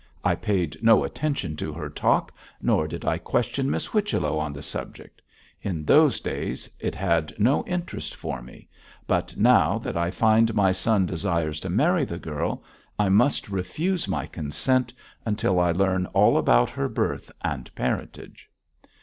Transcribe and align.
I 0.23 0.33
paid 0.33 0.81
no 0.81 1.03
attention 1.03 1.55
to 1.57 1.73
her 1.73 1.87
talk, 1.87 2.31
nor 2.59 2.87
did 2.87 3.05
I 3.05 3.19
question 3.19 3.69
Miss 3.69 3.85
Whichello 3.85 4.39
on 4.39 4.51
the 4.51 4.63
subject. 4.63 5.21
In 5.61 5.85
those 5.85 6.19
days 6.19 6.67
it 6.79 6.95
had 6.95 7.31
no 7.37 7.63
interest 7.67 8.15
for 8.15 8.41
me, 8.41 8.67
but 9.05 9.37
now 9.37 9.77
that 9.77 9.95
I 9.95 10.09
find 10.09 10.55
my 10.55 10.71
son 10.71 11.05
desires 11.05 11.59
to 11.59 11.69
marry 11.69 12.03
the 12.03 12.17
girl, 12.17 12.63
I 12.97 13.09
must 13.09 13.49
refuse 13.49 14.07
my 14.07 14.25
consent 14.25 14.91
until 15.23 15.59
I 15.59 15.71
learn 15.71 16.07
all 16.07 16.35
about 16.35 16.71
her 16.71 16.89
birth 16.89 17.31
and 17.41 17.69
parentage.' 17.75 18.49